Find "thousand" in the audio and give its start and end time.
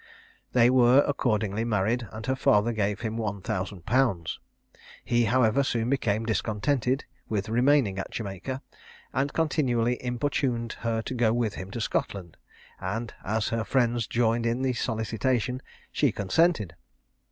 3.39-3.85